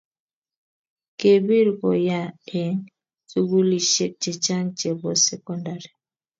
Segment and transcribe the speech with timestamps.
[1.19, 2.77] kepir ko yaa eng
[3.31, 5.89] sukulisiek chechang chepo sekondari